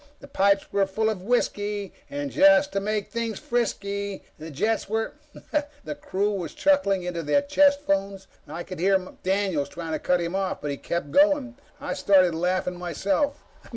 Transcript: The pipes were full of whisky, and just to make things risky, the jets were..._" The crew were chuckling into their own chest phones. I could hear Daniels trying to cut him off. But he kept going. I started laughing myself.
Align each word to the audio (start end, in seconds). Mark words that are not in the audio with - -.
The 0.19 0.27
pipes 0.27 0.71
were 0.73 0.87
full 0.87 1.11
of 1.11 1.21
whisky, 1.21 1.93
and 2.09 2.31
just 2.31 2.71
to 2.73 2.79
make 2.79 3.07
things 3.11 3.39
risky, 3.51 4.23
the 4.39 4.49
jets 4.49 4.89
were..._" 4.89 5.13
The 5.83 5.93
crew 5.93 6.31
were 6.33 6.47
chuckling 6.47 7.03
into 7.03 7.21
their 7.21 7.43
own 7.43 7.47
chest 7.47 7.81
phones. 7.81 8.25
I 8.47 8.63
could 8.63 8.79
hear 8.79 8.97
Daniels 9.21 9.69
trying 9.69 9.91
to 9.91 9.99
cut 9.99 10.19
him 10.19 10.33
off. 10.35 10.59
But 10.59 10.71
he 10.71 10.77
kept 10.77 11.11
going. 11.11 11.55
I 11.79 11.93
started 11.93 12.33
laughing 12.33 12.79
myself. 12.79 13.43